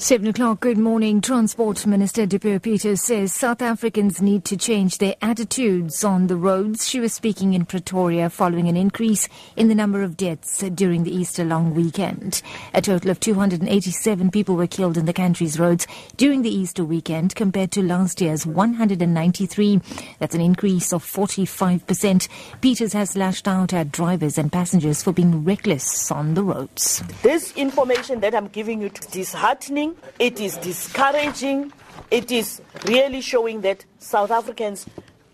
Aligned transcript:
Seven 0.00 0.28
o'clock, 0.28 0.60
good 0.60 0.78
morning. 0.78 1.20
Transport 1.20 1.84
Minister 1.84 2.26
Dipuo 2.26 2.60
Peters 2.60 3.02
says 3.02 3.34
South 3.34 3.60
Africans 3.60 4.22
need 4.22 4.46
to 4.46 4.56
change 4.56 4.96
their 4.96 5.14
attitudes 5.20 6.02
on 6.02 6.26
the 6.26 6.36
roads. 6.36 6.88
She 6.88 7.00
was 7.00 7.12
speaking 7.12 7.52
in 7.52 7.66
Pretoria 7.66 8.30
following 8.30 8.66
an 8.66 8.78
increase 8.78 9.28
in 9.56 9.68
the 9.68 9.74
number 9.74 10.02
of 10.02 10.16
deaths 10.16 10.60
during 10.74 11.04
the 11.04 11.14
Easter 11.14 11.44
long 11.44 11.74
weekend. 11.74 12.40
A 12.72 12.80
total 12.80 13.10
of 13.10 13.20
287 13.20 14.30
people 14.30 14.56
were 14.56 14.66
killed 14.66 14.96
in 14.96 15.04
the 15.04 15.12
country's 15.12 15.60
roads 15.60 15.86
during 16.16 16.40
the 16.40 16.48
Easter 16.48 16.82
weekend 16.82 17.34
compared 17.34 17.70
to 17.72 17.82
last 17.82 18.22
year's 18.22 18.46
193. 18.46 19.82
That's 20.18 20.34
an 20.34 20.40
increase 20.40 20.94
of 20.94 21.04
45%. 21.04 22.26
Peters 22.62 22.94
has 22.94 23.18
lashed 23.18 23.46
out 23.46 23.74
at 23.74 23.92
drivers 23.92 24.38
and 24.38 24.50
passengers 24.50 25.02
for 25.02 25.12
being 25.12 25.44
reckless 25.44 26.10
on 26.10 26.32
the 26.32 26.42
roads. 26.42 27.04
This 27.22 27.52
information 27.54 28.20
that 28.20 28.34
I'm 28.34 28.48
giving 28.48 28.80
you 28.80 28.86
is 28.86 29.06
disheartening 29.06 29.89
it 30.18 30.40
is 30.40 30.56
discouraging. 30.58 31.72
It 32.10 32.30
is 32.30 32.60
really 32.86 33.20
showing 33.20 33.60
that 33.62 33.84
South 33.98 34.30
Africans 34.30 34.86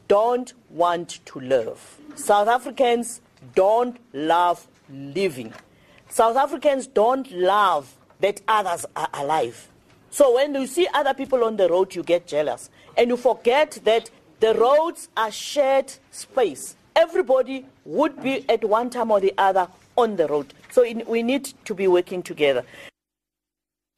don't 0.08 0.52
want 0.70 1.24
to 1.26 1.40
live. 1.40 1.98
South 2.14 2.48
Africans 2.48 3.20
don't 3.54 3.98
love 4.12 4.66
living. 4.90 5.52
South 6.08 6.36
Africans 6.36 6.86
don't 6.86 7.30
love 7.32 7.96
that 8.20 8.40
others 8.48 8.86
are 8.94 9.08
alive. 9.14 9.68
So 10.10 10.34
when 10.36 10.54
you 10.54 10.66
see 10.66 10.88
other 10.94 11.14
people 11.14 11.44
on 11.44 11.56
the 11.56 11.68
road, 11.68 11.94
you 11.94 12.02
get 12.02 12.26
jealous. 12.26 12.70
And 12.96 13.10
you 13.10 13.16
forget 13.16 13.78
that 13.84 14.10
the 14.40 14.54
roads 14.54 15.08
are 15.16 15.30
shared 15.30 15.92
space. 16.10 16.76
Everybody 16.94 17.66
would 17.84 18.22
be 18.22 18.48
at 18.48 18.64
one 18.64 18.88
time 18.90 19.10
or 19.10 19.20
the 19.20 19.34
other 19.36 19.68
on 19.96 20.16
the 20.16 20.26
road. 20.26 20.54
So 20.70 20.82
in, 20.82 21.02
we 21.06 21.22
need 21.22 21.52
to 21.64 21.74
be 21.74 21.86
working 21.86 22.22
together. 22.22 22.64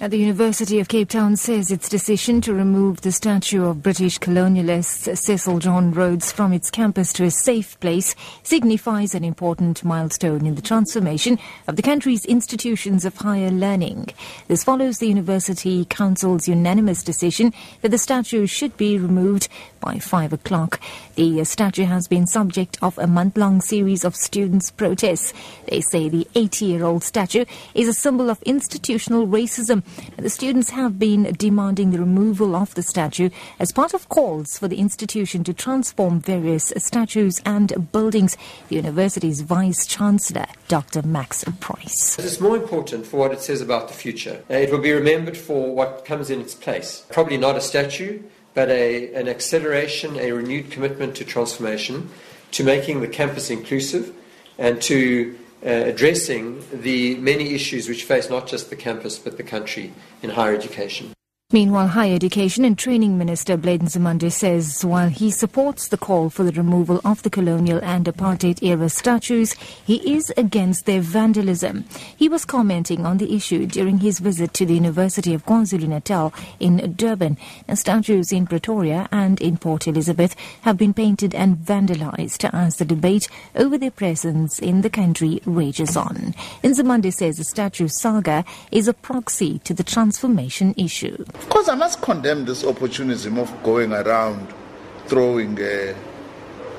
At 0.01 0.13
the 0.13 0.19
University 0.19 0.79
of 0.79 0.87
Cape 0.87 1.09
Town 1.09 1.35
says 1.35 1.73
its 1.73 1.89
decision 1.89 2.41
to 2.43 2.55
remove 2.55 3.01
the 3.01 3.11
statue 3.11 3.65
of 3.65 3.83
British 3.83 4.21
colonialist 4.21 5.19
Cecil 5.19 5.59
John 5.59 5.91
Rhodes 5.91 6.31
from 6.31 6.53
its 6.53 6.71
campus 6.71 7.13
to 7.15 7.25
a 7.25 7.33
safe 7.33 7.79
place 7.81 8.15
signifies 8.45 9.17
an 9.17 9.25
important 9.25 9.83
milestone 9.83 10.47
in 10.47 10.55
the 10.55 10.63
transformation 10.63 11.37
of 11.67 11.75
the 11.75 11.83
country's 11.83 12.25
institutions 12.27 13.05
of 13.05 13.17
higher 13.17 13.51
learning. 13.51 14.11
This 14.47 14.63
follows 14.63 14.99
the 14.99 15.09
University 15.09 15.85
Council's 15.87 16.47
unanimous 16.47 17.03
decision 17.03 17.53
that 17.83 17.89
the 17.89 17.99
statue 17.99 18.47
should 18.47 18.77
be 18.77 19.01
removed 19.01 19.49
by 19.81 19.99
5 19.99 20.33
o'clock. 20.33 20.81
The 21.17 21.43
statue 21.43 21.87
has 21.87 22.07
been 22.07 22.29
subject 22.29 22.79
of 22.83 22.97
a 22.99 23.09
month-long 23.09 23.63
series 23.63 24.05
of 24.05 24.15
students' 24.15 24.71
protests. 24.71 25.35
They 25.67 25.81
say 25.81 26.09
the 26.09 26.29
80-year-old 26.35 27.03
statue 27.03 27.47
is 27.75 27.89
a 27.89 27.93
symbol 27.93 28.31
of 28.31 28.41
institutional 28.43 29.27
racism 29.27 29.83
the 30.17 30.31
students 30.31 30.71
have 30.71 30.99
been 30.99 31.35
demanding 31.39 31.91
the 31.91 31.99
removal 31.99 32.57
of 32.57 32.75
the 32.75 32.83
statue 32.83 33.31
as 33.59 33.73
part 33.73 33.95
of 33.95 34.09
calls 34.09 34.59
for 34.59 34.69
the 34.69 34.79
institution 34.79 35.45
to 35.45 35.55
transform 35.55 36.21
various 36.21 36.73
statues 36.77 37.41
and 37.45 37.91
buildings. 37.93 38.37
The 38.69 38.77
university's 38.77 39.43
Vice 39.43 39.87
Chancellor, 39.87 40.47
Dr. 40.69 41.03
Max 41.03 41.45
Price. 41.61 42.19
It's 42.19 42.41
more 42.41 42.57
important 42.57 43.07
for 43.07 43.19
what 43.19 43.33
it 43.33 43.41
says 43.41 43.61
about 43.61 43.89
the 43.89 43.95
future. 43.95 44.43
Uh, 44.51 44.55
it 44.55 44.71
will 44.71 44.81
be 44.81 44.93
remembered 44.93 45.37
for 45.37 45.75
what 45.75 46.05
comes 46.05 46.31
in 46.31 46.41
its 46.41 46.55
place. 46.55 47.05
Probably 47.11 47.37
not 47.37 47.57
a 47.57 47.61
statue, 47.61 48.23
but 48.55 48.69
a, 48.71 49.15
an 49.15 49.29
acceleration, 49.29 50.17
a 50.19 50.33
renewed 50.33 50.71
commitment 50.71 51.15
to 51.17 51.25
transformation, 51.25 52.11
to 52.53 52.65
making 52.65 53.01
the 53.01 53.09
campus 53.09 53.51
inclusive, 53.51 54.15
and 54.59 54.83
to 54.83 55.39
uh, 55.65 55.69
addressing 55.69 56.63
the 56.73 57.17
many 57.17 57.55
issues 57.55 57.89
which 57.89 58.05
face 58.05 58.31
not 58.31 58.47
just 58.47 58.71
the 58.71 58.77
campus 58.77 59.19
but 59.19 59.37
the 59.37 59.43
country 59.43 59.93
in 60.23 60.31
higher 60.31 60.55
education. 60.55 61.13
Meanwhile, 61.51 61.89
Higher 61.89 62.15
Education 62.15 62.63
and 62.67 62.77
Training 62.77 63.17
Minister 63.17 63.57
Blade 63.57 63.81
Nzimande 63.81 64.31
says 64.31 64.85
while 64.85 65.09
he 65.09 65.31
supports 65.31 65.89
the 65.89 65.97
call 65.97 66.29
for 66.29 66.45
the 66.45 66.53
removal 66.53 67.01
of 67.07 67.23
the 67.23 67.31
colonial 67.31 67.81
and 67.83 68.05
apartheid 68.05 68.63
era 68.63 68.91
statues, 68.91 69.55
he 69.87 70.15
is 70.15 70.31
against 70.37 70.85
their 70.85 71.01
vandalism. 71.01 71.87
He 72.15 72.29
was 72.29 72.45
commenting 72.45 73.07
on 73.07 73.17
the 73.17 73.35
issue 73.35 73.65
during 73.65 74.01
his 74.01 74.19
visit 74.19 74.53
to 74.53 74.67
the 74.67 74.75
University 74.75 75.33
of 75.33 75.47
KwaZulu-Natal 75.47 76.35
in 76.61 76.93
Durban. 76.93 77.39
Statues 77.73 78.31
in 78.31 78.47
Pretoria 78.47 79.09
and 79.11 79.41
in 79.41 79.57
Port 79.57 79.87
Elizabeth 79.87 80.37
have 80.61 80.77
been 80.77 80.93
painted 80.93 81.35
and 81.35 81.57
vandalized 81.57 82.47
as 82.53 82.77
the 82.77 82.85
debate 82.85 83.27
over 83.57 83.79
their 83.79 83.91
presence 83.91 84.59
in 84.59 84.83
the 84.83 84.91
country 84.91 85.41
rages 85.47 85.97
on. 85.97 86.35
Nzimande 86.63 87.11
says 87.11 87.39
the 87.39 87.45
statue 87.45 87.89
saga 87.89 88.45
is 88.71 88.87
a 88.87 88.93
proxy 88.93 89.61
to 89.61 89.73
the 89.73 89.83
transformation 89.83 90.75
issue. 90.77 91.25
Of 91.39 91.49
course, 91.49 91.69
I 91.69 91.75
must 91.75 92.03
condemn 92.03 92.45
this 92.45 92.65
opportunism 92.65 93.39
of 93.39 93.63
going 93.63 93.93
around 93.93 94.53
throwing 95.07 95.61
uh, 95.63 95.95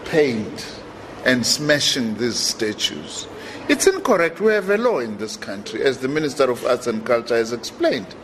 paint 0.05 0.79
and 1.25 1.45
smashing 1.45 2.15
these 2.17 2.37
statues. 2.37 3.27
It's 3.67 3.87
incorrect. 3.87 4.39
We 4.41 4.51
have 4.53 4.69
a 4.69 4.77
law 4.77 4.99
in 4.99 5.17
this 5.17 5.37
country, 5.37 5.83
as 5.83 5.99
the 5.99 6.07
Minister 6.07 6.49
of 6.49 6.65
Arts 6.65 6.87
and 6.87 7.05
Culture 7.05 7.35
has 7.35 7.53
explained. 7.53 8.15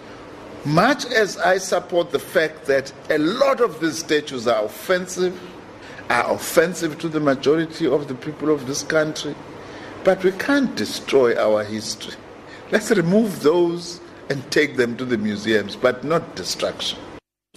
Much 0.66 1.06
as 1.06 1.38
I 1.38 1.59
support 1.59 2.09
the 2.09 2.19
fact 2.19 2.66
that 2.66 2.91
a 3.12 3.19
lot 3.19 3.62
of 3.62 3.79
these 3.79 4.00
statues 4.00 4.47
are 4.47 4.66
offensive, 4.66 5.40
are 6.09 6.34
offensive 6.34 6.97
to 7.00 7.09
the 7.09 7.19
majority 7.19 7.85
of 7.85 8.07
the 8.07 8.16
people 8.16 8.51
of 8.51 8.66
this 8.66 8.81
country, 8.81 9.35
but 10.03 10.24
we 10.24 10.31
can't 10.31 10.75
destroy 10.75 11.35
our 11.35 11.63
history. 11.63 12.16
Let's 12.72 12.90
remove 12.90 13.44
those 13.44 14.01
and 14.30 14.50
take 14.52 14.75
them 14.75 14.97
to 14.97 15.06
the 15.06 15.18
museums, 15.18 15.75
but 15.75 16.03
not 16.03 16.36
destruction. 16.36 17.00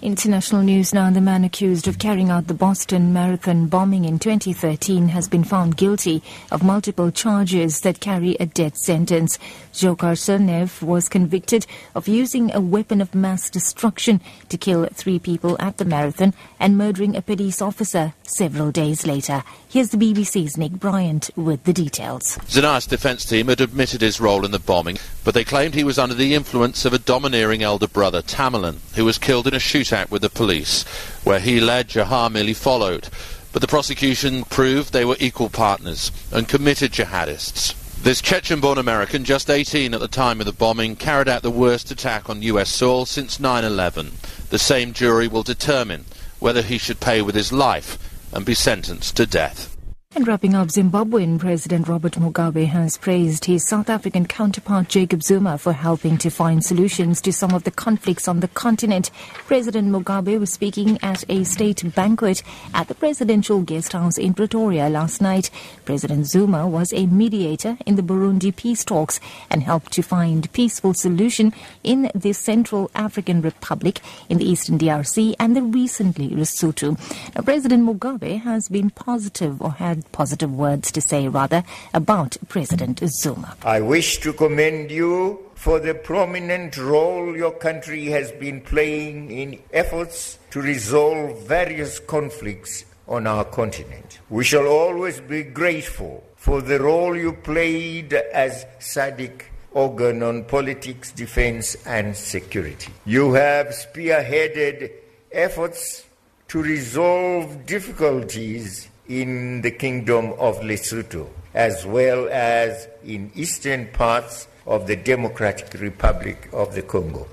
International 0.00 0.62
news 0.62 0.94
now. 0.94 1.10
The 1.10 1.20
man 1.20 1.42
accused 1.42 1.88
of 1.88 1.98
carrying 1.98 2.30
out 2.30 2.46
the 2.46 2.54
Boston 2.54 3.12
Marathon 3.12 3.66
bombing 3.66 4.04
in 4.04 4.20
2013 4.20 5.08
has 5.08 5.28
been 5.28 5.42
found 5.42 5.76
guilty 5.76 6.22
of 6.52 6.62
multiple 6.62 7.10
charges 7.10 7.80
that 7.80 7.98
carry 7.98 8.36
a 8.38 8.46
death 8.46 8.76
sentence. 8.76 9.38
Dzhokhar 9.72 10.14
Tsarnaev 10.14 10.82
was 10.82 11.08
convicted 11.08 11.66
of 11.96 12.06
using 12.06 12.54
a 12.54 12.60
weapon 12.60 13.00
of 13.00 13.12
mass 13.12 13.50
destruction 13.50 14.20
to 14.50 14.56
kill 14.56 14.86
three 14.94 15.18
people 15.18 15.56
at 15.58 15.78
the 15.78 15.84
marathon 15.84 16.32
and 16.60 16.78
murdering 16.78 17.16
a 17.16 17.22
police 17.22 17.60
officer 17.60 18.14
several 18.22 18.70
days 18.70 19.04
later. 19.04 19.42
Here's 19.68 19.90
the 19.90 19.96
BBC's 19.96 20.56
Nick 20.56 20.72
Bryant 20.72 21.30
with 21.34 21.64
the 21.64 21.72
details. 21.72 22.38
Tsarnaev's 22.46 22.86
defence 22.86 23.24
team 23.24 23.48
had 23.48 23.60
admitted 23.60 24.00
his 24.00 24.20
role 24.20 24.44
in 24.44 24.52
the 24.52 24.60
bombing, 24.60 24.98
but 25.24 25.34
they 25.34 25.44
claimed 25.44 25.74
he 25.74 25.84
was 25.84 25.98
under 25.98 26.14
the 26.14 26.34
influence 26.34 26.84
of 26.84 26.92
a 26.92 26.98
domineering 26.98 27.64
elder 27.64 27.88
brother, 27.88 28.22
Tamerlan, 28.22 28.76
who 28.94 29.04
was 29.04 29.18
killed 29.18 29.48
in 29.48 29.54
a 29.54 29.58
shooting 29.58 29.87
shootout 29.88 30.10
with 30.10 30.22
the 30.22 30.30
police, 30.30 30.84
where 31.24 31.40
he 31.40 31.60
led, 31.60 31.88
Dzhokhar 31.88 32.30
merely 32.30 32.54
followed. 32.54 33.08
But 33.52 33.62
the 33.62 33.68
prosecution 33.68 34.44
proved 34.44 34.92
they 34.92 35.04
were 35.04 35.16
equal 35.18 35.48
partners 35.48 36.12
and 36.30 36.48
committed 36.48 36.92
jihadists. 36.92 37.74
This 38.02 38.20
Chechen-born 38.20 38.78
American, 38.78 39.24
just 39.24 39.50
18 39.50 39.94
at 39.94 40.00
the 40.00 40.08
time 40.08 40.40
of 40.40 40.46
the 40.46 40.52
bombing, 40.52 40.96
carried 40.96 41.28
out 41.28 41.42
the 41.42 41.50
worst 41.50 41.90
attack 41.90 42.30
on 42.30 42.42
US 42.42 42.68
soil 42.68 43.06
since 43.06 43.38
9-11. 43.38 44.12
The 44.50 44.58
same 44.58 44.92
jury 44.92 45.26
will 45.26 45.42
determine 45.42 46.04
whether 46.38 46.62
he 46.62 46.78
should 46.78 47.00
pay 47.00 47.22
with 47.22 47.34
his 47.34 47.52
life 47.52 47.98
and 48.32 48.44
be 48.44 48.54
sentenced 48.54 49.16
to 49.16 49.26
death. 49.26 49.74
And 50.16 50.26
wrapping 50.26 50.54
up, 50.54 50.68
Zimbabwean 50.68 51.38
President 51.38 51.86
Robert 51.86 52.14
Mugabe 52.14 52.66
has 52.66 52.96
praised 52.96 53.44
his 53.44 53.68
South 53.68 53.90
African 53.90 54.24
counterpart 54.24 54.88
Jacob 54.88 55.22
Zuma 55.22 55.58
for 55.58 55.74
helping 55.74 56.16
to 56.16 56.30
find 56.30 56.64
solutions 56.64 57.20
to 57.20 57.32
some 57.32 57.52
of 57.52 57.64
the 57.64 57.70
conflicts 57.70 58.26
on 58.26 58.40
the 58.40 58.48
continent. 58.48 59.10
President 59.46 59.90
Mugabe 59.90 60.40
was 60.40 60.50
speaking 60.50 60.98
at 61.02 61.24
a 61.28 61.44
state 61.44 61.84
banquet 61.94 62.42
at 62.72 62.88
the 62.88 62.94
presidential 62.94 63.60
guest 63.60 63.92
house 63.92 64.16
in 64.16 64.32
Pretoria 64.32 64.88
last 64.88 65.20
night. 65.20 65.50
President 65.84 66.26
Zuma 66.26 66.66
was 66.66 66.90
a 66.94 67.04
mediator 67.04 67.76
in 67.84 67.96
the 67.96 68.02
Burundi 68.02 68.56
peace 68.56 68.86
talks 68.86 69.20
and 69.50 69.62
helped 69.62 69.92
to 69.92 70.02
find 70.02 70.50
peaceful 70.54 70.94
solution 70.94 71.52
in 71.84 72.10
the 72.14 72.32
Central 72.32 72.90
African 72.94 73.42
Republic, 73.42 74.00
in 74.30 74.38
the 74.38 74.48
Eastern 74.50 74.78
DRC, 74.78 75.34
and 75.38 75.54
the 75.54 75.62
recently 75.62 76.30
Lesotho. 76.30 76.96
President 77.44 77.84
Mugabe 77.84 78.40
has 78.40 78.70
been 78.70 78.88
positive 78.88 79.60
or 79.60 79.72
had 79.72 79.97
positive 80.12 80.52
words 80.52 80.92
to 80.92 81.00
say, 81.00 81.28
rather, 81.28 81.64
about 81.94 82.36
President 82.48 83.00
Zuma. 83.06 83.56
I 83.62 83.80
wish 83.80 84.18
to 84.20 84.32
commend 84.32 84.90
you 84.90 85.50
for 85.54 85.80
the 85.80 85.94
prominent 85.94 86.76
role 86.76 87.36
your 87.36 87.52
country 87.52 88.06
has 88.06 88.30
been 88.32 88.60
playing 88.60 89.30
in 89.30 89.60
efforts 89.72 90.38
to 90.50 90.60
resolve 90.60 91.46
various 91.46 91.98
conflicts 91.98 92.84
on 93.08 93.26
our 93.26 93.44
continent. 93.44 94.20
We 94.30 94.44
shall 94.44 94.66
always 94.66 95.20
be 95.20 95.42
grateful 95.42 96.24
for 96.36 96.62
the 96.62 96.80
role 96.80 97.16
you 97.16 97.32
played 97.32 98.12
as 98.12 98.64
SADC 98.78 99.42
organ 99.72 100.22
on 100.22 100.44
politics, 100.44 101.12
defense, 101.12 101.76
and 101.86 102.16
security. 102.16 102.92
You 103.04 103.34
have 103.34 103.68
spearheaded 103.68 104.92
efforts 105.30 106.04
to 106.48 106.62
resolve 106.62 107.66
difficulties 107.66 108.88
in 109.08 109.62
the 109.62 109.70
Kingdom 109.70 110.34
of 110.38 110.60
Lesotho, 110.60 111.28
as 111.54 111.86
well 111.86 112.28
as 112.30 112.88
in 113.04 113.30
eastern 113.34 113.88
parts 113.88 114.48
of 114.66 114.86
the 114.86 114.96
Democratic 114.96 115.80
Republic 115.80 116.48
of 116.52 116.74
the 116.74 116.82
Congo. 116.82 117.26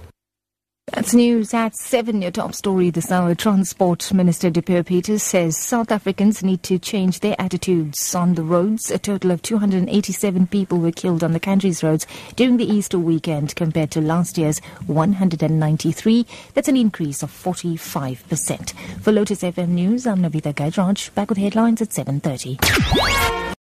That's 0.93 1.15
news 1.15 1.51
at 1.53 1.75
7. 1.75 2.21
Your 2.21 2.29
top 2.29 2.53
story 2.53 2.91
this 2.91 3.11
hour. 3.11 3.33
Transport 3.33 4.13
Minister 4.13 4.51
Dipuo 4.51 4.85
Peters 4.85 5.23
says 5.23 5.57
South 5.57 5.91
Africans 5.91 6.43
need 6.43 6.61
to 6.61 6.77
change 6.77 7.21
their 7.21 7.35
attitudes 7.39 8.13
on 8.13 8.35
the 8.35 8.43
roads. 8.43 8.91
A 8.91 8.99
total 8.99 9.31
of 9.31 9.41
287 9.41 10.45
people 10.45 10.77
were 10.77 10.91
killed 10.91 11.23
on 11.23 11.33
the 11.33 11.39
country's 11.39 11.81
roads 11.83 12.05
during 12.35 12.57
the 12.57 12.71
Easter 12.71 12.99
weekend 12.99 13.55
compared 13.55 13.89
to 13.91 13.99
last 13.99 14.37
year's 14.37 14.59
193. 14.85 16.25
That's 16.53 16.67
an 16.67 16.77
increase 16.77 17.23
of 17.23 17.31
45%. 17.31 18.73
For 19.01 19.11
Lotus 19.11 19.41
FM 19.41 19.69
News, 19.69 20.05
I'm 20.05 20.19
Navitha 20.19 20.53
Gajraj, 20.53 21.15
back 21.15 21.29
with 21.29 21.39
headlines 21.39 21.81
at 21.81 21.89
7.30. 21.89 23.45